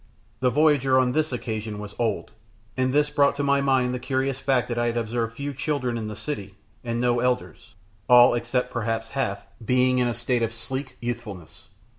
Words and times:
The 0.39 0.49
voyager 0.49 0.97
on 0.97 1.11
this 1.11 1.31
occasion 1.31 1.77
was 1.77 1.93
old, 1.99 2.31
and 2.75 2.91
this 2.91 3.11
brought 3.11 3.35
to 3.35 3.43
my 3.43 3.61
mind 3.61 3.93
the 3.93 3.99
curious 3.99 4.39
fact 4.39 4.67
that 4.69 4.79
I 4.79 4.87
had 4.87 4.97
observed 4.97 5.35
few 5.37 5.53
children 5.53 5.95
in 5.95 6.07
the 6.07 6.15
city, 6.15 6.55
and 6.83 6.99
no 6.99 7.19
elders, 7.19 7.75
all, 8.09 8.33
except 8.33 8.71
perhaps 8.73 9.09
Hath, 9.09 9.45
being 9.63 9.99
in 9.99 10.07
a 10.07 10.15
state 10.15 10.41
of 10.41 10.55
sleek 10.55 10.97
youthfulness. 11.01 11.67